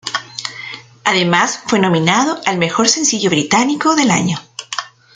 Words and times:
Además 1.03 1.61
fue 1.67 1.77
nominado 1.77 2.31
en 2.31 2.35
los 2.39 2.47
al 2.47 2.57
"Mejor 2.57 2.89
sencillo 2.89 3.29
británico 3.29 3.93
del 3.93 4.09
año". 4.09 4.39